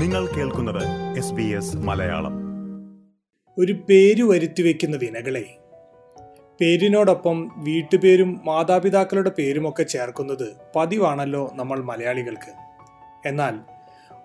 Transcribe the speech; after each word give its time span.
നിങ്ങൾ 0.00 0.26
കേൾക്കുന്നത് 0.26 1.18
S 1.18 1.32
B 1.32 1.42
S 1.42 1.76
Malayalam. 1.76 2.34
ഒരു 3.58 3.72
പേര് 3.72 4.22
വരുത്തി 4.22 4.62
വെക്കുന്ന 4.62 4.96
വിനകളെ 4.96 5.44
പേരിനോടൊപ്പം 6.60 7.50
വീട്ടുപേരും 7.56 8.40
മാതാപിതാക്കളുടെ 8.44 9.30
പേരുമൊക്കെ 9.38 9.82
ചേർക്കുന്നത് 9.82 10.56
പതിവാണല്ലോ 10.76 11.50
നമ്മൾ 11.54 11.82
മലയാളികൾക്ക്. 11.82 12.52
എന്നാൽ 13.26 13.54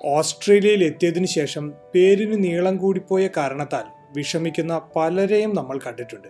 ഓസ്ട്രേലിയയിൽ 0.05 0.83
എത്തിയതിനു 0.83 1.25
ശേഷം 1.25 1.73
പേരിന് 1.95 2.43
നീളം 2.43 2.77
കൂടിപ്പോയ 2.77 3.29
കാരണത്താൽ 3.37 3.83
വിഷമിക്കുന്ന 4.15 4.81
പലരെയും 4.95 5.55
നമ്മൾ 5.55 5.79
കണ്ടിട്ടുണ്ട്. 5.87 6.27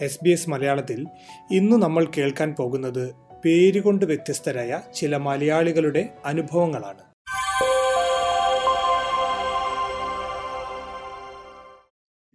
എസ് 0.00 0.24
ബി 0.24 0.30
എസ് 0.30 0.50
മലയാളത്തിൽ 0.50 1.06
ഇന്ന് 1.50 1.76
നമ്മൾ 1.76 2.06
കേൾക്കാൻ 2.18 2.54
പോകുന്നത് 2.58 3.14
പേരുകൊണ്ട് 3.44 4.04
വ്യത്യസ്തരായ 4.04 4.80
ചില 4.94 5.16
മലയാളികളുടെ 5.16 6.08
അനുഭവങ്ങളാണ്. 6.24 7.05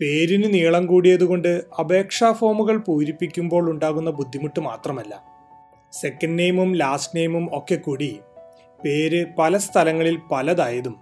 പേരിന് 0.01 0.53
നീളം 0.53 0.85
കൂടിയതുകൊണ്ട് 0.85 1.63
അപേക്ഷാ 1.79 2.31
ഫോമുകൾ 2.31 2.77
പൂരിപ്പിക്കുമ്പോൾ 2.77 3.69
ഉണ്ടാകുന്ന 3.69 4.09
ബുദ്ധിമുട്ട് 4.11 4.59
മാത്രമല്ല. 4.59 5.23
സെക്കൻഡ് 5.91 6.39
നെയിമും 6.39 6.75
ലാസ്റ്റ് 6.75 7.17
നെയിമും 7.17 7.49
ഒക്കെ 7.53 7.75
കൂടി 7.75 8.19
പേര് 8.85 9.25
പല 9.39 9.57
സ്ഥലങ്ങളിൽ 9.57 10.19
പലതായതും. 10.31 10.95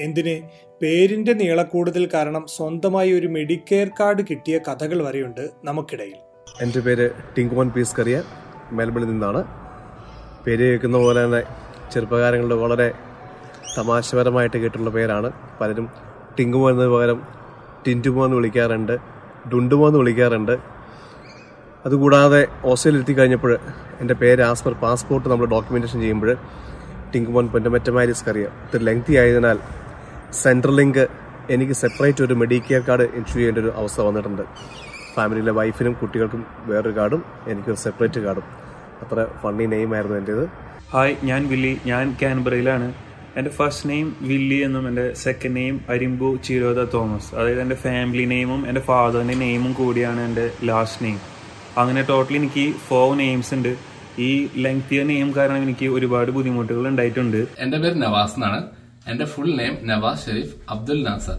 എന്തിന്? 0.00 0.48
പേരിന്റെ 0.82 1.32
നീളക്കൂടുതൽ 1.32 2.08
കാരണം 2.14 2.46
സ്വന്തമായി 2.56 3.12
ഒരു 3.12 3.26
മെഡിക്കെയർ 3.26 3.90
കാർഡ് 4.00 4.22
കിട്ടിയ 4.30 4.58
കഥകൾ 4.58 5.02
വരെയുണ്ട് 5.02 5.50
നമുക്കിടയിൽ. 5.64 6.16
എന്റെ 6.62 6.80
പേര് 6.80 7.10
ടിങ്കുമൻ 7.38 7.70
പീസ് 7.70 7.96
കറിയ 7.96 8.22
മെൽബണിൽ 8.72 9.06
നിന്നാണ്. 9.06 9.44
പേര് 10.44 10.64
കേൾക്കുന്ന 10.70 10.98
പോലെ 10.98 11.24
തന്നെ 11.24 11.42
ചെറുപ്പകാരങ്ങളുടെ 11.92 12.54
വളരെ 12.54 12.92
തമാശപരമായിട്ട് 13.78 14.56
കേട്ടിട്ടുള്ള 14.56 14.90
പേരാണ്. 14.90 15.32
പലരും 15.60 15.88
ടിങ്കുമോ 16.38 16.70
എന്നതിന് 16.70 16.92
പകരം 16.92 17.43
ടിന്റുമോ 17.86 18.22
എന്ന് 18.26 18.36
വിളിക്കാറുണ്ട് 18.40 18.94
ഡുണ്ടുമോ 19.52 19.86
എന്ന് 19.90 19.98
വിളിക്കാറുണ്ട്. 20.02 20.54
അതുകൂടാതെ 21.86 22.40
ഓസ്ട്രേലിയയിൽ 22.70 23.02
എത്തിക്കഴിഞ്ഞപ്പോൾ 23.04 23.52
എന്റെ 24.02 24.14
പേര് 24.20 24.42
ആസ് 24.50 24.64
പെർ 24.66 24.74
പാസ്പോർട്ട് 24.84 25.26
നമ്മൾ 25.32 25.46
ഡോക്യുമെന്റേഷൻ 25.54 25.98
ചെയ്യുമ്പോൾ 26.04 26.30
ടിങ്കുമോൻ 27.12 27.46
പൊന്നമറ്റമാരിസ് 27.54 28.24
കറിയ 28.28 28.46
ഒത്തിരി 28.62 28.84
ലെങ്തി 28.88 29.14
ആയതിനാൽ 29.22 29.58
സെൻട്രൽ 30.42 30.76
ലിങ്ക് 30.80 31.04
എനിക്ക് 31.54 31.74
സെപ്പറേറ്റ് 31.82 32.22
ഒരു 32.26 32.34
മെഡിക്കൽ 32.42 32.82
കാർഡ് 32.88 33.06
ഇഷ്യൂ 33.20 33.36
ചെയ്യേണ്ട 33.38 33.58
ഒരു 33.64 33.70
അവസ്ഥ 33.80 34.00
വന്നിട്ടുണ്ട്. 34.08 34.44
ഫാമിലിയിലെ 35.16 35.52
വൈഫിനും 35.58 35.94
കുട്ടികൾക്കും 36.00 36.42
വേറൊരു 36.70 36.94
കാർഡും 36.98 37.22
എനിക്കൊരു 37.50 37.80
സെപ്പറേറ്റ് 37.86 38.20
കാർഡും 38.26 38.46
അത്ര 39.02 39.26
ഫണ്ണി 39.42 39.66
നെയിമായിരുന്നു 39.74 40.16
എന്റേത് 40.20 40.44
ഹായ് 40.94 41.14
ഞാൻ 41.30 41.42
വില്ലി. 41.52 41.72
ഞാൻ 41.90 42.04
കാൻബറയിലാണ് 42.22 42.86
എന്റെ 43.38 43.50
ഫസ്റ്റ് 43.50 43.88
നെയിം 43.88 44.16
വില്ലി 44.20 44.54
എന്നും 44.54 44.88
എന്റെ 44.88 45.04
second 45.14 45.56
name 45.56 45.80
Arimbu 45.88 46.28
Chiroda 46.46 46.80
Thomas. 46.94 47.34
അതായത് 47.34 47.60
എന്റെ 47.60 47.76
ഫാമിലി 47.84 48.24
നെയിമും 48.24 48.68
എന്റെ 48.68 48.80
ഫാദറിന്റെ 48.80 49.34
നെയിമും 49.34 49.72
കൂടിയാണ് 49.72 50.20
എന്റെ 50.20 50.44
ലാസ്റ്റ് 50.64 51.04
നെയിം 51.04 51.18
അങ്ങനെ 51.78 52.02
ടോട്ടലി 52.02 52.38
എനിക്ക് 52.42 52.72
ഫോർ 52.88 53.08
നെയിംസ് 53.22 53.54
ഉണ്ട്. 53.54 53.72
ഈ 54.18 54.30
ലെങ്തിയ 54.56 55.02
നെയിം 55.02 55.28
കാരണം 55.36 55.62
എനിക്ക് 55.62 55.86
ഒരുപാട് 55.86 56.30
ബുദ്ധിമുട്ടുകൾ 56.30 56.88
ഉണ്ടായിട്ടുണ്ട്. 56.88 57.40
എന്റെ 57.58 57.78
പേര് 57.78 57.96
നവാസ് 58.02 58.34
എന്നാണ്. 58.34 58.60
എന്റെ 59.10 59.24
ഫുൾ 59.24 59.50
നെയിം 59.60 59.74
നവാസ് 59.90 60.22
ഷെരീഫ് 60.26 60.54
അബ്ദുൽ 60.74 61.00
നാസർ. 61.08 61.38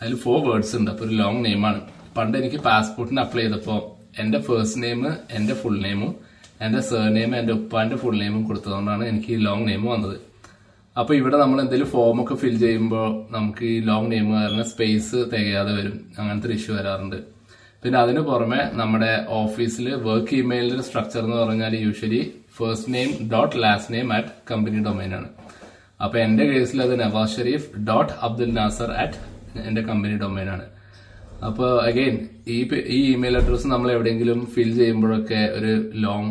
അതിൽ 0.00 0.16
ഫോർ 0.24 0.38
വേർഡ്സ് 0.48 0.74
ഉണ്ട് 0.76 0.90
അപ്പോൾ 0.90 1.04
ഒരു 1.04 1.14
ലോങ് 1.14 1.44
നെയിമാണ് 1.44 1.80
പണ്ട് 2.16 2.36
എനിക്ക് 2.38 2.56
പാസ്പോർട്ടിന് 2.56 3.20
അപ്ലൈ 3.20 3.42
ചെയ്തപ്പോൾ 3.42 3.80
എന്റെ 4.22 4.38
ഫസ്റ്റ് 4.46 4.82
നെയിം 4.82 5.00
എന്റെ 5.30 5.54
ഫുൾ 5.54 5.78
നെയിമും 5.86 6.12
എന്റെ 6.66 6.80
സർ 6.88 7.06
നെയിം 7.16 7.32
എന്റെ 7.36 7.52
ഉപ്പാന്റെ 7.52 7.96
ഫുൾ 7.96 8.16
നെയിമും 8.18 8.42
കൊടുത്തതുകൊണ്ടാണ് 8.48 9.04
എനിക്ക് 9.04 9.30
ഈ 9.36 9.38
ലോങ് 9.46 9.66
നെയിം 9.68 9.84
വന്നത്. 9.84 10.18
അപ്പൊ 10.96 11.14
ഇവിടെ 11.14 11.36
നമ്മൾ 11.36 11.60
എന്തെങ്കിലും 11.60 11.90
ഫോം 11.90 12.22
ഒക്കെ 12.22 12.34
ഫിൽ 12.34 12.58
ചെയ്യുമ്പോൾ 12.58 13.26
നമുക്ക് 13.30 13.64
ഈ 13.64 13.80
ലോങ് 13.80 14.12
നെയിം 14.12 14.34
കാരണം 14.34 14.64
സ്പേസ് 14.64 15.16
തികയാതെ 15.32 15.72
വരും. 15.72 16.10
അങ്ങനത്തെ 16.18 16.48
ഇഷ്യൂ 16.48 16.76
വരാറുണ്ട്. 16.76 17.16
പിന്നെ 17.82 17.98
അതിന് 17.98 18.20
പുറമെ 18.20 18.70
നമ്മുടെ 18.72 19.24
ഓഫീസിൽ 19.28 19.94
വർക്ക് 19.94 20.34
ഇമെയിലിന്റെ 20.34 20.82
സ്ട്രക്ചർ 20.82 21.20
എന്ന് 21.20 21.36
പറഞ്ഞാൽ 21.36 21.76
usually 21.76 22.34
first 22.56 22.94
name 22.94 23.28
dot 23.32 23.62
last 23.62 23.94
name 23.94 24.12
at 24.12 24.28
company 24.50 24.82
domain 24.82 25.14
ആണ്. 25.14 25.28
അപ്പൊ 26.04 26.18
എന്റെ 26.18 26.44
കേസിൽ 26.44 26.82
അത് 26.82 27.00
നവാസ് 27.00 27.36
ഷെരീഫ് 27.36 27.78
ഡോട്ട് 27.78 28.12
അബ്ദുൽ 28.22 28.52
നാസർ 28.52 28.92
അറ്റ് 28.92 29.18
എന്റെ 29.68 29.82
കമ്പനി 29.82 30.16
ഡൊമൈൻ 30.16 30.50
ആണ്. 30.50 30.62
അപ്പോൾ 31.42 31.70
അഗൈൻ 31.82 32.14
ഈ 32.48 32.56
ഈ 32.88 32.98
ഇമെയിൽ 33.12 33.34
അഡ്രസ്സ് 33.36 33.68
നമ്മൾ 33.68 33.88
എവിടെയെങ്കിലും 33.90 34.40
ഫിൽ 34.54 34.70
ചെയ്യുമ്പോഴൊക്കെ 34.76 35.40
ഒരു 35.56 35.72
ലോങ് 35.94 36.30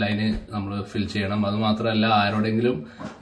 ലൈന് 0.00 0.28
നമ്മൾ 0.52 0.72
ഫിൽ 0.82 1.04
ചെയ്യണം. 1.06 1.40
അത് 1.46 1.56
മാത്രമല്ല 1.56 2.06
ആരോടെങ്കിലും 2.18 2.76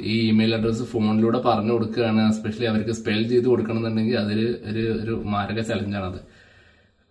ഈ 0.07 0.17
ഇമെയിൽ 0.29 0.53
അഡ്രസ്സ് 0.55 0.87
ഫോണിലൂടെ 0.93 1.41
പറഞ്ഞു 1.41 1.73
കൊടുക്കുകയാണ് 1.73 2.23
എസ്പെഷ്യലി 2.29 2.67
അവർക്ക് 2.67 2.97
സ്പെൽ 3.01 3.23
ചെയ്ത് 3.29 3.49
കൊടുക്കണം 3.49 3.81
എന്നുണ്ടെങ്കിൽ 3.81 4.19
അതൊരു 4.19 4.47
ഒരു 4.71 4.85
ഒരു 5.03 5.17
മാരക 5.27 5.61
ചലഞ്ചാണ് 5.63 6.07
അത് 6.07 6.21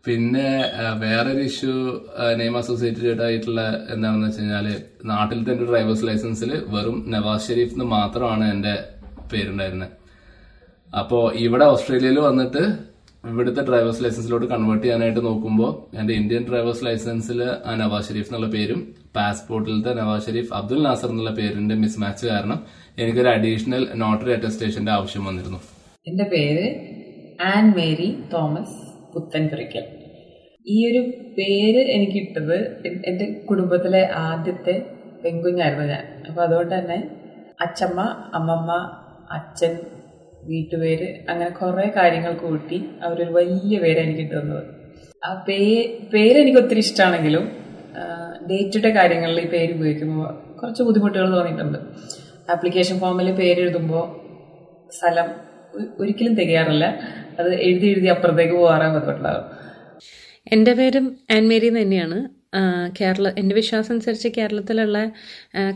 പിന്നെ 0.06 0.48
വേറൊരു 1.00 1.44
ഇഷ്യൂ 1.44 1.76
നെയ്മ 2.38 2.58
അസോസിയേറ്റഡ് 2.58 3.24
ആയിട്ടുള്ള 3.24 3.62
എന്താണെന്ന് 3.90 4.28
വെച്ച് 4.28 4.42
കഴിഞ്ഞാൽ 4.42 4.68
നാട്ടിൽ 5.04 5.40
തന്നെ 5.44 5.64
ഡ്രൈവേഴ്സ് 5.66 6.06
ലൈസൻസിൽ 6.08 6.52
വെറും 6.68 6.98
നവാസ് 7.08 7.48
ഷെരീഫ് 7.48 7.74
എന്ന് 7.74 7.88
മാത്രമാണ് 7.96 8.46
എന്റെ 8.52 8.74
പേരുണ്ടായിരുന്നത് 9.32 9.94
അപ്പോ 10.94 11.20
ഇവിടെ 11.38 11.66
ഓസ്ട്രേലിയയിൽ 11.66 12.20
വന്നിട്ട് 12.20 12.64
ഇവിടുത്തെ 13.32 13.62
ഡ്രൈവേഴ്സ് 13.62 14.04
ലൈസൻസിലോട്ട് 14.04 14.46
കൺവേർട്ട് 14.46 14.84
ചെയ്യാനായിട്ട് 14.86 15.26
നോക്കുമ്പോൾ 15.26 15.98
എന്റെ 16.00 16.14
ഇന്ത്യൻ 16.14 16.44
ഡ്രൈവേഴ്സ് 16.50 16.86
ലൈസൻസിൽ 16.86 17.40
നവാസ് 17.76 18.08
ഷെരീഫ് 18.08 18.28
എന്നുള്ള 18.28 18.48
പേരും 18.48 18.80
പാസ്പോർട്ടിലത്തെ 19.16 19.94
നവാസ് 19.94 20.26
ഷെരീഫ് 20.26 20.54
അബ്ദുൽ 20.54 20.84
നാസർ 20.84 21.10
എന്നുള്ള 21.10 21.32
പേരിന്റെ 21.32 21.76
മിസ്മാച്ച് 21.76 22.28
കാരണം 22.28 22.60
എനിക്കൊരു 23.00 23.28
അഡീഷണൽ 23.28 23.90
നോട്ടറി 23.94 24.32
അറ്റസ്റ്റേഷന്റെ 24.32 24.92
ആവശ്യം 24.92 25.26
വന്നിരുന്നു. 25.26 25.60
എന്റെ 26.08 26.24
പേര് 26.24 26.66
ആൻ 27.44 27.72
മേരി 27.72 28.10
തോമസ് 28.34 28.78
പുത്തൻപുരയ്ക്കൽ. 29.14 29.86
ഈ 30.68 30.78
ഒരു 30.92 31.02
പേര് 31.38 31.82
എനിക്ക് 31.96 32.28
കിട്ടത് 32.28 32.58
എന്റെ 32.88 33.10
എന്റെ 33.10 33.26
കുടുംബത്തിലെ 33.50 34.10
ആദ്യത്തെ 34.28 34.76
പെൺകുഞ്ഞായിരുന്നു 35.26 35.86
ഞാൻ. 35.86 36.06
അപ്പം 36.30 36.44
അതുകൊണ്ട് 36.44 36.76
തന്നെ 36.76 37.00
അച്ചമ്മ 37.62 38.00
അമ്മമ്മ 38.34 38.72
അച്ഛൻ 39.32 39.74
വീട്ടുപേര് 40.50 41.08
അങ്ങനെ 41.30 41.50
കുറേ 41.50 41.92
കാര്യങ്ങൾ 41.96 42.34
കൂട്ടി 42.34 42.78
അവരൊരു 43.04 43.32
വലിയ 43.32 43.80
പേര് 43.80 44.00
എനിക്ക് 44.00 44.26
തന്നത് 44.32 44.64
ആ 45.26 45.30
പേ 45.48 45.60
പേര് 46.14 46.38
എനിക്ക് 46.40 46.58
ഒത്തിരി 46.58 46.80
ഇഷ്ടമാണെങ്കിലും 46.80 47.46
ഡേ 48.50 48.58
ടു 48.76 48.80
ഡേ 48.80 48.90
കാര്യങ്ങളിൽ 48.90 49.40
ഈ 49.42 49.48
പേര് 49.48 49.72
ഉപയോഗിക്കുമ്പോൾ 49.74 50.30
കുറച്ച് 50.60 50.84
ബുദ്ധിമുട്ടുകൾ 50.84 51.28
തോന്നിയിട്ടുണ്ട്. 51.36 51.80
ആപ്ലിക്കേഷൻ 52.52 52.96
ഫോമിൽ 53.00 53.32
പേരെഴുതുമ്പോൾ 53.32 54.06
സ്ഥലം 54.94 55.28
ഒരിക്കലും 56.00 56.34
തികയാറില്ല. 56.36 56.86
അത് 57.40 57.50
എഴുതി 57.68 57.88
എഴുതി 57.94 58.08
അപ്പുറത്തേക്ക് 58.08 58.54
പോകാറേ 58.54 58.88
പറ്റുള്ളാവും 58.98 59.46
എന്റെ 60.54 60.74
പേരും 60.74 61.06
ആൻമേരി 61.36 61.70
തന്നെയാണ്. 61.78 62.18
കേരള 63.00 63.28
എന്റെ 63.42 63.54
വിശ്വാസം 63.60 63.94
അനുസരിച്ച് 63.96 64.30
കേരളത്തിലുള്ള 64.38 64.98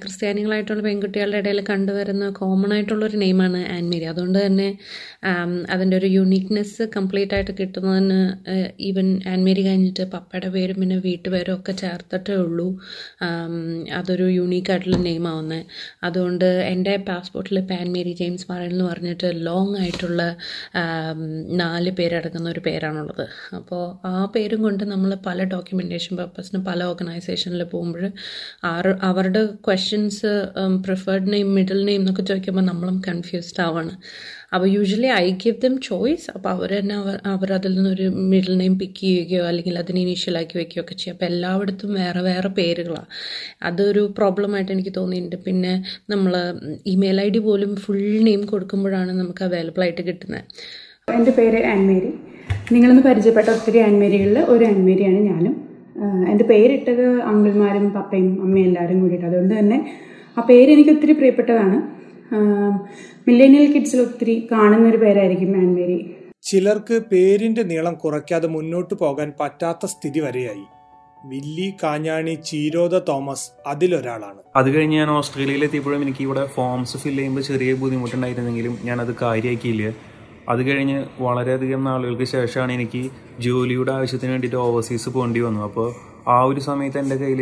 ക്രിസ്ത്യാനികളായിട്ടുള്ള 0.01 0.81
പെൺകുട്ടികളുടെ 0.87 1.39
ഇടയിൽ 1.43 1.59
കണ്ടുവരുന്ന 1.71 2.25
കോമൺ 2.39 2.71
ആയിട്ടുള്ളൊരു 2.75 3.17
നെയിമാണ് 3.23 3.61
ആൻമേരി. 3.75 4.05
അതുകൊണ്ട് 4.11 4.39
തന്നെ 4.45 4.69
അതിന്റെ 5.73 5.95
ഒരു 6.01 6.09
യുണീക്നെസ് 6.17 6.83
കംപ്ലീറ്റ് 6.97 7.35
ആയിട്ട് 7.37 7.53
കിട്ടുന്നതിന് 7.59 8.19
ഈവൻ 8.89 9.07
ആൻമേരി 9.33 9.63
കഴിഞ്ഞിട്ട് 9.67 10.05
പപ്പയുടെ 10.13 10.49
പേരും 10.55 10.79
പിന്നെ 10.81 10.97
വീട്ടുപേരും 11.07 11.53
ഒക്കെ 11.57 11.75
ചേർത്തിട്ടേ 11.83 12.35
ഉള്ളൂ. 12.45 12.67
അതൊരു 13.99 14.27
യുണീക്ക് 14.39 14.73
ആയിട്ടുള്ള 14.75 14.99
നെയിം 15.07 15.27
അതുകൊണ്ട് 16.03 16.45
എന്റെ 16.73 16.93
പാസ്പോർട്ടിൽ 17.09 17.57
പാൻമേരി 17.71 18.11
ജെയിംസ് 18.21 18.47
മറൻ 18.51 18.69
എന്ന് 18.71 18.85
പറഞ്ഞിട്ട് 18.91 19.27
ലോങ് 19.47 19.75
ആയിട്ടുള്ള 19.81 20.21
നാല് 21.61 21.91
പേരടങ്ങുന്ന 21.99 22.47
ഒരു 22.55 22.61
പേരാണുള്ളത്. 22.67 23.25
അപ്പോൾ 23.59 23.83
ആ 24.11 24.13
പേരും 24.35 24.59
കൊണ്ട് 24.67 24.83
നമ്മൾ 24.93 25.11
പല 25.27 25.43
ഡോക്യുമെന്റേഷൻ 25.53 26.13
പർപ്പസിന് 26.21 26.59
പല 26.69 26.79
ഓർഗനൈസേഷനിൽ 26.91 27.63
പോകുമ്പോൾ 27.73 28.05
ആറ് 28.73 28.91
അവരുടെ 29.09 29.43
questions 29.67 30.31
preferred 30.87 31.31
name 31.35 31.47
middle 31.59 31.79
name 31.89 32.01
എന്നൊക്കെ 32.03 32.25
ചോദിക്കുമ്പോൾ 32.31 32.65
നമ്മളും 32.71 32.97
കൺഫ്യൂസ്ഡ് 33.07 33.61
ആവാണ്. 33.67 33.93
അപ്പോൾ 34.55 34.67
usually 34.75 35.09
I 35.23 35.25
give 35.41 35.59
them 35.63 35.73
choice 35.87 36.27
അപ്പോൾ 36.35 36.49
അവർ 36.55 36.69
തന്നെ 36.79 36.95
അവർ 37.33 37.49
അതിൽ 37.57 37.73
നിന്നൊരു 37.77 38.05
മിഡിൽ 38.31 38.53
നെയിം 38.61 38.75
പിക്ക് 38.81 39.01
ചെയ്യുകയോ 39.01 39.43
അല്ലെങ്കിൽ 39.49 39.75
അതിനെ 39.81 39.99
ഇനീഷ്യലാക്കി 40.05 40.55
വെക്കുകയോ 40.59 40.83
ഒക്കെ 40.83 40.95
ചെയ്യും. 41.01 41.15
അപ്പോൾ 41.15 41.27
എല്ലായിടത്തും 41.31 41.91
വേറെ 42.01 42.21
വേറെ 42.29 42.49
പേരുകളാണ് 42.59 43.09
അതൊരു 43.69 44.03
പ്രോബ്ലമായിട്ട് 44.19 44.71
എനിക്ക് 44.75 44.93
തോന്നിയിട്ടുണ്ട്. 44.99 45.37
പിന്നെ 45.47 45.73
നമ്മൾ 46.13 46.33
ഇമെയിൽ 46.93 47.19
ഐ 47.25 47.29
ഡി 47.35 47.41
പോലും 47.49 47.71
ഫുൾ 47.85 48.01
നെയിം 48.27 48.43
കൊടുക്കുമ്പോഴാണ് 48.53 49.13
നമുക്ക് 49.21 49.43
അവൈലബിൾ 49.49 49.83
ആയിട്ട് 49.87 50.01
കിട്ടുന്നത്. 50.09 50.43
എന്റെ 51.19 51.31
പേര് 51.39 51.61
ആൻമേരി 51.73 52.11
നിങ്ങളിന്ന് 52.73 53.03
പരിചയപ്പെട്ട 53.07 53.49
ഒത്തിരി 53.57 53.79
ആൻമേരികളിൽ 53.87 54.37
ഒരു 54.53 54.63
ആൻമേരിയാണ് 54.71 55.19
ഞാനും. 55.29 55.55
എന്റെ 56.29 56.45
പേരിട്ടത് 56.45 57.05
അങ്കിൾമാരും 57.21 57.85
പപ്പയും 57.93 58.41
അമ്മയും 58.41 58.65
എല്ലാവരും 58.65 59.01
കൂടിയിട്ട്. 59.01 59.25
അതുകൊണ്ട് 59.25 59.53
തന്നെ 59.59 59.77
ആ 60.37 60.41
പേര് 60.41 60.69
എനിക്ക് 60.71 60.89
ഒത്തിരി 60.89 61.11
പ്രിയപ്പെട്ടതാണ്. 61.11 61.77
മില്ലേനിയൽ 63.27 63.71
കിഡ്സിൽ 63.71 64.01
ഒത്തിരി 64.01 64.47
കാണുന്ന 64.51 64.89
ഒരു 64.89 64.97
പേരായിരിക്കും 64.97 65.57
ആൻമേരി 65.57 65.99
ചിലർക്ക് 66.41 67.01
പേരിന്റെ 67.11 67.63
നീളം 67.63 67.93
കുറയ്ക്കാതെ 67.93 68.47
മുന്നോട്ട് 68.47 68.93
പോകാൻ 68.93 69.31
പറ്റാത്ത 69.39 69.85
സ്ഥിതി 69.85 70.19
വരെയായി. 70.19 70.65
വില്ലി 71.25 71.73
കാഞ്ഞാണി 71.83 72.33
ചീരോദ 72.45 72.95
തോമസ് 72.97 73.47
അതിലൊരാളാണ്. 73.67 74.41
അത് 74.55 74.69
കഴിഞ്ഞ് 74.75 74.97
ഞാൻ 74.97 75.09
ഓസ്ട്രേലിയയിൽ 75.09 75.63
എത്തിയപ്പോഴും 75.63 76.01
എനിക്ക് 76.01 76.21
ഇവിടെ 76.21 76.45
ഫോംസ് 76.45 76.97
ഫില്ല് 76.97 77.19
ചെയ്യുമ്പോൾ 77.19 77.41
ചെറിയ 77.41 77.73
ബുദ്ധിമുട്ടുണ്ടായിരുന്നെങ്കിലും 77.73 79.01
അത് 79.01 79.15
കാര്യമാക്കിയില്ല. 79.21 79.91
അത് 80.49 80.61
കഴിഞ്ഞ് 80.67 80.99
വളരെയധികം 81.25 81.81
നാളുകൾക്ക് 81.83 82.27
ശേഷമാണ് 82.35 82.71
എനിക്ക് 82.77 83.01
ജോലിയുടെ 83.45 83.91
ആവശ്യത്തിന് 83.91 84.31
വേണ്ടിയിട്ട് 84.31 84.59
ഓവർസീസ് 84.67 85.09
പോകേണ്ടി 85.15 85.41
വന്നു. 85.47 85.61
അപ്പോൾ 85.63 85.89
ആ 86.35 86.37
ഒരു 86.49 86.59
സമയത്ത് 86.59 86.99
എന്റെ 87.03 87.15
കയ്യിൽ 87.15 87.41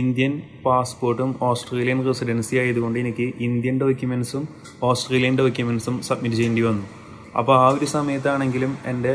ഇന്ത്യൻ 0.00 0.32
പാസ്പോർട്ടും 0.66 1.30
ഓസ്ട്രേലിയൻ 1.42 1.98
റെസിഡൻസി 2.08 2.56
ആയതുകൊണ്ട് 2.56 2.98
എനിക്ക് 2.98 3.26
ഇന്ത്യൻ 3.46 3.76
ഡോക്യുമെൻസും 3.80 4.44
ഓസ്ട്രേലിയൻ 4.90 5.34
ഡോക്യുമെൻസും 5.38 5.96
സബ്മിറ്റ് 6.08 6.36
ചെയ്യേണ്ടി 6.36 6.62
വന്നു. 6.68 6.84
അപ്പോൾ 7.38 7.54
ആ 7.64 7.66
ഒരു 7.68 7.86
സമയത്താണെങ്കിലും 7.96 8.72
എന്റെ 8.92 9.14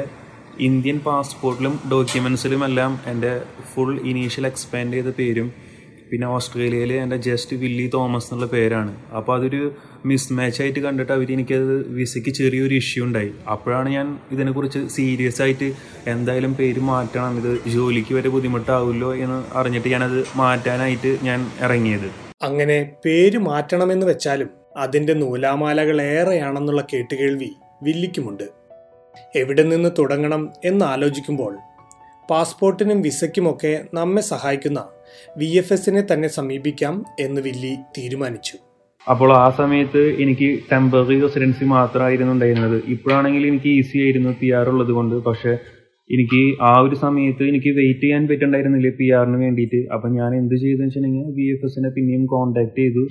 ഇന്ത്യൻ 0.68 0.98
പാസ്പോർട്ടിലും 1.00 1.74
ഡോക്യുമെൻസിലുമെല്ലാം 1.92 3.00
എന്റെ 3.12 3.31
ഫുൾ 3.72 3.92
ഇനീഷ്യൽ 4.12 4.45
എക്സ്പാൻഡ് 4.51 4.94
ചെയ്ത 4.94 5.10
പേരും 5.19 5.50
പിന്നെ 6.12 6.27
ഓസ്ട്രേലിയയിലെ 6.27 6.95
എന്റെ 7.04 7.18
ജസ്റ്റ് 7.18 7.57
വില്ലി 7.57 7.92
തോമസ് 7.94 8.25
എന്നുള്ള 8.25 8.45
പേരാണ്. 8.51 8.92
അപ്പോൾ 9.18 9.38
അതൊരു 9.38 9.75
മിസ് 10.06 10.33
മാച്ച് 10.33 10.62
ആയിട്ട് 10.62 10.80
കണ്ടിട്ട് 10.80 11.13
അവർ 11.13 11.31
എനിക്കത് 11.31 11.89
വിസയ്ക്ക് 11.94 12.30
ചെറിയൊരു 12.30 12.75
ഇഷ്യൂ 12.75 13.06
ഉണ്ടായി. 13.06 13.31
അപ്പോഴാണ് 13.51 13.89
ഞാൻ 13.89 14.19
ഇതിനെക്കുറിച്ച് 14.31 14.88
സീരിയസ് 14.88 15.42
ആയിട്ട് 15.42 15.74
എന്തായാലും 16.07 16.54
പേര് 16.54 16.80
മാറ്റണം 16.80 17.38
ഇത് 17.38 17.69
ജോലിക്ക് 17.69 18.13
വരെ 18.15 18.30
ബുദ്ധിമുട്ടാവില്ലോ 18.30 19.15
എന്ന് 19.15 19.57
അറിഞ്ഞിട്ട് 19.57 19.88
ഞാനത് 19.88 20.24
മാറ്റാനായിട്ട് 20.36 21.18
ഞാൻ 21.24 21.51
ഇറങ്ങിയത്. 21.62 22.09
അങ്ങനെ 22.44 22.92
പേര് 23.06 23.38
മാറ്റണമെന്ന് 23.38 24.07
വെച്ചാലും 24.07 24.50
അതിന്റെ 24.77 25.13
നൂലാമാലകൾ 25.13 26.01
ഏറെയാണെന്നുള്ള 26.01 26.81
കേട്ടുകേൾവി 26.94 27.51
വില്ലിക്കുമുണ്ട്. 27.83 28.44
എവിടെ 29.36 29.63
നിന്ന് 29.63 29.89
തുടങ്ങണം 30.00 30.50
എന്ന് 30.65 30.86
ആലോചിക്കുമ്പോൾ 30.86 31.57
പാസ്പോർട്ടിനും 32.30 33.01
വിസയ്ക്കുമൊക്കെ 33.01 33.86
നമ്മെ 33.94 34.21
സഹായിക്കുന്ന 34.21 34.80
വി 35.38 35.50
എഫ് 35.62 35.74
എസിനെ 35.74 36.04
തന്നെ 36.12 36.27
സമീപിക്കാം 36.27 37.06
എന്ന് 37.19 37.42
വില്ലി 37.42 37.74
തീരുമാനിച്ചു. 37.98 38.57
അപ്പോൾ 39.07 39.33
ആ 39.33 39.50
സമയത്ത് 39.57 40.01
എനിക്ക് 40.24 40.48
ടെമ്പററി 40.71 41.18
റെസിഡൻസി 41.21 41.65
മാത്രമായിരുന്നു 41.65 42.33
ഉണ്ടായിരുന്നത്. 42.33 42.77
ഇപ്പോഴാണെങ്കിൽ 42.88 43.48
എനിക്ക് 43.48 43.69
ഈസി 43.80 43.98
ആയിരുന്നു 44.06 44.31
പി 44.42 44.48
ആർ 44.59 44.69
ഉള്ളത് 44.69 44.92
കൊണ്ട്. 44.92 45.15
പക്ഷെ 45.27 45.54
എനിക്ക് 46.09 46.42
ആ 46.62 46.74
ഒരു 46.80 46.95
സമയത്ത് 46.95 47.44
എനിക്ക് 47.44 47.71
വെയിറ്റ് 47.77 48.01
ചെയ്യാൻ 48.01 48.27
പറ്റുണ്ടായിരുന്നില്ല 48.27 48.89
പി 49.00 49.07
ആറിന് 49.18 49.38
വേണ്ടിയിട്ട്? 49.45 49.80
അപ്പം 49.94 50.12
ഞാൻ 50.19 50.31
എന്ത് 50.42 50.56
ചെയ്തെന്ന് 50.56 50.86
വെച്ചിട്ടുണ്ടെങ്കിൽ 50.86 51.33
വി 51.38 51.45
എഫ് 51.54 51.65
എസിനെ 51.65 51.89
പിന്നെയും 51.95 52.25
കോൺടാക്ട് 52.33 52.77
ചെയ്തു. 52.80 53.04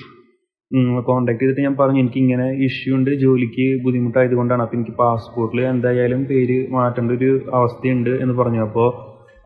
കോൺടാക്ട് 1.08 1.40
ചെയ്തിട്ട് 1.40 1.60
ഞാൻ 1.60 1.75
പറഞ്ഞു 1.81 2.00
എനിക്ക് 2.04 2.19
ഇങ്ങനെ 2.22 2.46
ഇഷ്യൂ 2.66 2.93
ഉണ്ട്. 2.98 3.10
ജോലിക്ക് 3.25 3.66
ബുദ്ധിമുട്ടായത് 3.84 4.34
കൊണ്ടാണ്. 4.34 4.62
അപ്പം 4.62 4.76
എനിക്ക് 4.78 4.94
പാസ്പോർട്ടിൽ 5.02 5.60
എന്തായാലും 5.72 6.22
പേര് 6.31 6.56
മാറ്റേണ്ട 6.76 7.12
ഒരു 7.19 7.31
അവസ്ഥയുണ്ട് 7.58 8.10
എന്ന് 8.10 8.34
പറഞ്ഞു. 8.40 8.62
അപ്പോൾ 8.69 8.88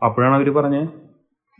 അപ്പോഴാണ് 0.07 0.35
അവർ 0.39 0.49
പറഞ്ഞത് 0.59 0.87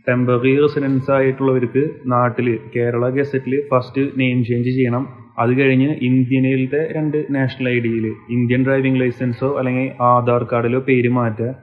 ടെമ്പററി 0.08 0.60
റെസിഡൻസ് 0.60 1.10
ആയിട്ടുള്ളവർക്ക് 1.10 1.82
നാട്ടിൽ 2.06 2.58
കേരള 2.76 3.08
ഗസറ്റിൽ 3.08 3.54
ഫസ്റ്റ് 3.70 4.20
നെയിം 4.20 4.44
ചേഞ്ച് 4.44 4.68
ചെയ്യണം. 4.68 5.04
അത് 5.38 5.52
കഴിഞ്ഞ് 5.60 5.90
ഇന്ത്യനിലത്തെ 6.02 6.92
രണ്ട് 6.96 7.26
നാഷണൽ 7.30 7.68
ഐ 7.68 7.78
ഡിയിൽ 7.78 8.06
ഇന്ത്യൻ 8.06 8.64
ഡ്രൈവിംഗ് 8.66 9.00
ലൈസൻസോ 9.00 9.58
അല്ലെങ്കിൽ 9.58 9.92
ആധാർ 10.00 10.42
കാർഡിലോ 10.52 10.80
പേര് 10.80 11.08
മാറ്റുക. 11.08 11.54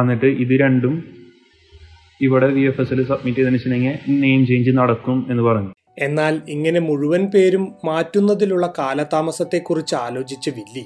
എന്നിട്ട് 0.00 0.26
ഇത് 0.26 0.60
രണ്ടും 0.60 1.04
ഇവിടെ 2.20 2.46
വി 2.46 2.60
എഫ് 2.60 2.80
എസിൽ 2.80 3.04
സബ്മിറ്റ് 3.04 3.38
ചെയ്തതിന് 3.38 3.54
വെച്ചിട്ടുണ്ടെങ്കിൽ 3.54 4.20
നെയിം 4.20 4.46
ചേഞ്ച് 4.46 4.70
നടക്കും 4.70 5.26
എന്ന് 5.30 5.42
പറഞ്ഞു. 5.42 5.72
എന്നാൽ 5.98 6.40
ഇങ്ങനെ 6.48 6.80
മുഴുവൻ 6.80 7.26
പേരും 7.26 7.74
മാറ്റുന്നതിലുള്ള 7.84 8.72
കാലതാമസത്തെക്കുറിച്ച് 8.78 9.94
ആലോചിച്ച് 9.94 10.50
വില്ലി. 10.50 10.84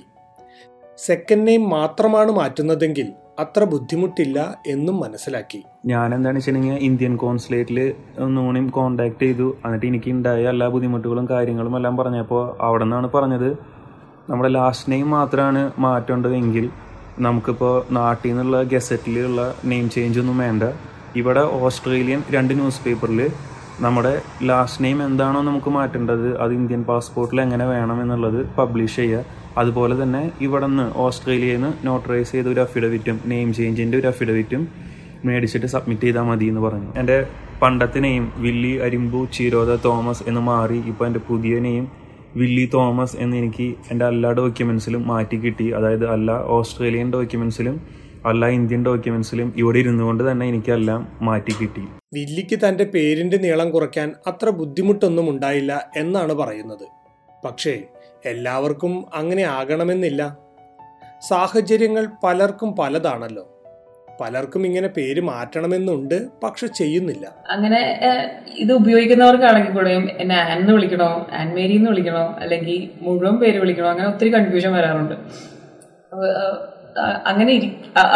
സെക്കൻഡ് 0.99 1.47
നെയിം 1.47 1.71
മാത്രമാണ് 1.71 2.33
മാറ്റുന്നതെങ്കിൽ 2.33 3.09
അത്ര 3.42 3.62
ബുദ്ധിമുട്ടില്ല 3.72 4.38
എന്നും 4.72 4.96
മനസ്സിലാക്കി. 5.04 5.60
ഞാൻ 5.92 6.08
എന്താണെന്ന് 6.16 6.40
വെച്ചിട്ടുണ്ടെങ്കിൽ 6.40 6.82
ഇന്ത്യൻ 6.88 7.14
കോൺസുലേറ്റിൽ 7.22 7.78
ഒന്നുകൂടിയും 8.25 8.66
കോൺടാക്ട് 8.76 9.20
ചെയ്തു. 9.25 9.48
എന്നിട്ട് 9.64 9.86
എനിക്ക് 9.90 10.10
ഉണ്ടായ 10.16 10.44
എല്ലാ 10.52 10.66
ബുദ്ധിമുട്ടുകളും 10.75 11.26
കാര്യങ്ങളും 11.32 11.75
എല്ലാം 11.78 11.94
പറഞ്ഞപ്പോൾ 12.00 12.42
അവിടെ 12.66 12.84
നിന്നാണ് 12.86 13.08
പറഞ്ഞത് 13.16 13.48
നമ്മുടെ 14.31 14.50
ലാസ്റ്റ് 14.58 14.90
നെയിം 14.92 15.08
മാത്രമാണ് 15.16 15.62
മാറ്റേണ്ടതെങ്കിൽ 15.84 16.66
നമുക്കിപ്പോൾ 17.26 17.75
നാട്ടിൽ 17.98 18.31
നിന്നുള്ള 18.31 18.58
ഗസറ്റിലുള്ള 18.72 19.40
നെയിം 19.72 19.88
ചേഞ്ച് 19.94 20.20
ഒന്നും 20.22 20.38
വേണ്ട. 20.44 20.62
ഇവിടെ 21.20 21.42
ഓസ്ട്രേലിയൻ 21.58 22.22
രണ്ട് 22.36 22.54
ന്യൂസ് 22.60 22.82
പേപ്പറിൽ 22.84 23.20
നമ്മുടെ 23.81 24.23
ലാസ്റ്റ് 24.43 24.85
നെയിം 24.85 25.03
എന്താണോ 25.03 25.43
നമുക്ക് 25.43 25.69
മാറ്റേണ്ടത് 25.69 26.38
അത് 26.38 26.53
ഇന്ത്യൻ 26.53 26.85
പാസ്പോർട്ടിൽ 26.85 27.41
എങ്ങനെ 27.41 27.67
വേണം 27.67 28.03
എന്നുള്ളത് 28.03 28.47
പബ്ലിഷ് 28.59 28.97
ചെയ്യുക. 28.97 29.25
അതുപോലെ 29.59 30.03
തന്നെ 30.03 30.31
ഇവിടെ 30.41 30.67
നിന്ന് 30.67 30.93
ഓസ്ട്രേലിയയിൽ 30.97 31.61
നിന്ന് 31.61 31.87
നോട്ടറൈസ് 31.87 32.32
ചെയ്ത 32.32 32.47
ഒരു 32.47 32.61
അഫിഡവിറ്റും 32.61 33.21
നെയിം 33.26 33.55
ചേഞ്ചിന്റെ 33.55 33.99
ഒരു 33.99 34.06
അഫിഡവിറ്റും 34.06 34.69
മേടിച്ചിട്ട് 35.25 35.67
സബ്മിറ്റ് 35.67 36.00
ചെയ്താൽ 36.00 36.23
മതി 36.23 36.44
എന്ന് 36.44 36.61
പറഞ്ഞു. 36.61 36.88
എന്റെ 36.97 37.26
പണ്ടത്തെ 37.62 38.00
name 38.00 38.32
Willy 38.37 38.76
Arimbu 38.76 39.26
Chiroda 39.32 39.77
Thomas 39.85 40.23
എന്ന് 40.29 40.41
മാറി 40.41 40.82
ഇപ്പോൾ 40.87 41.06
എന്റെ 41.06 41.20
പുതിയ 41.29 41.59
നെയിം 41.59 41.88
വില്ലി 42.37 42.70
തോമസ് 42.75 43.17
എന്ന് 43.17 43.37
എനിക്ക് 43.37 43.75
എന്റെ 43.91 44.06
എല്ലാ 44.06 44.32
ഡോക്യുമെൻസിലും 44.32 45.06
മാറ്റി 45.06 45.37
കിട്ടി. 45.37 45.70
അതായത് 45.70 46.12
എല്ലാ 46.12 46.35
ഓസ്ട്രേലിയൻ 46.59 47.12
ഡോക്യുമെൻസിലും 47.12 48.04
എല്ലാ 48.26 48.49
ഇന്ത്യൻ 48.49 48.87
ഡോക്യുമെന്റ്സിലും 48.87 49.55
ഇവിടെ 49.56 49.79
ഇരുന്നുകൊണ്ട് 49.79 50.31
തന്നെ 50.31 50.47
എനിക്കെല്ലാം 50.47 51.19
മാറ്റി 51.23 51.53
കിട്ടി. 51.61 51.82
വില്ലിക്ക് 52.15 52.59
തന്റെ 52.69 52.85
പേരിന്റെ 52.85 53.37
നീളം 53.37 53.71
കുറയ്ക്കാൻ 53.71 54.12
അത്ര 54.26 54.50
ബുദ്ധിമുട്ടൊന്നും 54.50 55.31
ഉണ്ടായില്ല 55.31 55.91
എന്നാണ് 55.97 56.32
പറയുന്നത്. 56.32 56.87
പക്ഷേ 57.44 57.82
എല്ലാവർക്കും 58.25 59.05
അങ്ങനെ 59.15 59.43
ആകണമെന്നില്ല. 59.43 60.37
സാഹചര്യങ്ങൾ 61.29 62.06
പലർക്കും 62.25 62.76
പലതാണല്ലോ. 62.76 63.50
പലർക്കും 64.21 64.67
ഇങ്ങനെ 64.67 64.88
പേര് 64.88 65.20
മാറ്റണമെന്നുണ്ട് 65.20 66.29
പക്ഷെ 66.44 66.67
ചെയ്യുന്നില്ല. 66.67 67.27
അങ്ങനെ 67.48 68.01
ഇത് 68.58 68.72
ഉപയോഗിക്കുന്നവർക്കാണെങ്കിൽ 68.72 69.72
കൂടെയും 69.72 70.10
എന്നെ 70.10 70.37
ആൻ 70.37 70.58
എന്ന് 70.58 70.72
വിളിക്കണോ 70.72 71.27
ആൻ 71.32 71.55
മേരി 71.55 71.77
എന്ന് 71.77 71.91
വിളിക്കണോ 71.91 72.34
അല്ലെങ്കിൽ 72.39 72.91
മുഴുവൻ 73.01 73.37
പേര് 73.37 73.58
വിളിക്കണോ 73.58 73.91
അങ്ങനെ 73.91 74.08
ഒത്തിരി 74.08 74.29
കൺഫ്യൂഷൻ 74.29 74.72
വരാറുണ്ട്. 74.72 75.15
അങ്ങനെ 77.31 77.55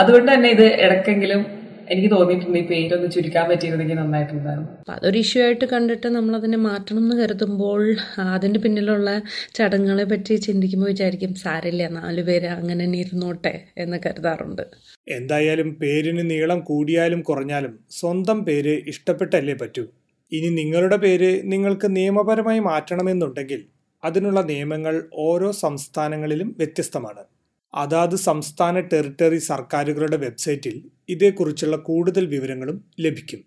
അതുകൊണ്ട് 0.00 0.30
തന്നെ 0.34 0.48
ഇത് 0.56 0.66
ഇടക്കെങ്കിലും 0.84 1.42
എനിക്ക് 1.92 2.08
തോന്നിയിട്ടുണ്ട് 2.14 2.58
ഈ 2.58 2.62
പേരൊന്ന് 2.70 3.08
ചുരുക്കാൻ 3.14 3.44
പറ്റിയിരുന്നെങ്കിൽ 3.50 3.96
നന്നായിട്ടുണ്ടായിരുന്നു. 3.98 4.70
അപ്പം 4.80 4.92
അതൊരു 4.94 5.18
ഇഷ്യൂ 5.18 5.40
ആയിട്ട് 5.44 5.64
കണ്ടിട്ട് 5.64 6.08
നമ്മൾ 6.16 6.36
അതിനെ 6.36 6.56
മാറ്റണം 6.56 6.98
എന്ന് 6.98 7.14
കരുതുമ്പോൾ 7.20 7.82
അതിന്റെ 8.34 8.60
പിന്നിലുള്ള 8.64 9.22
ചടങ്ങുകളെ 9.58 10.04
പറ്റി 10.04 10.34
ചിന്തിക്കുമ്പോൾ 10.46 10.90
വിചാരിക്കും 10.92 11.32
സാരില്ല 11.34 11.88
നാല് 11.88 12.24
പേര് 12.28 12.46
അങ്ങനെ 12.46 12.84
ഇരുന്നോട്ടെ 13.02 13.54
എന്ന് 13.84 13.98
കരുതാറുണ്ട്. 14.06 14.64
എന്തായാലും 15.18 15.70
പേരിന് 15.82 16.30
നീളം 16.30 16.60
കൂടിയാലും 16.60 17.20
കുറഞ്ഞാലും 17.20 17.72
സ്വന്തം 18.00 18.44
പേര് 18.44 18.74
ഇഷ്ടപ്പെട്ടല്ലേ 18.94 19.56
പറ്റൂ? 19.62 19.86
ഇനി 20.32 20.48
നിങ്ങളുടെ 20.60 20.96
പേര് 20.96 21.32
നിങ്ങൾക്ക് 21.52 21.96
നിയമപരമായി 21.96 22.58
മാറ്റണമെന്നുണ്ടെങ്കിൽ 22.58 23.60
അതിനുള്ള 24.04 24.40
നിയമങ്ങൾ 24.52 24.94
ഓരോ 25.12 25.50
സംസ്ഥാനങ്ങളിലും 25.64 26.48
വ്യത്യസ്തമാണ്. 26.58 27.22
അതാത് 27.74 28.16
സംസ്ഥാന 28.16 28.80
ടെറിട്ടറി 28.80 29.38
സർക്കാരുകളുടെ 29.38 30.16
വെബ്സൈറ്റിൽ 30.16 30.76
ഇതേക്കുറിച്ചുള്ള 31.08 31.76
കൂടുതൽ 31.76 32.26
വിവരങ്ങളും 32.26 32.78
ലഭിക്കും. 33.00 33.40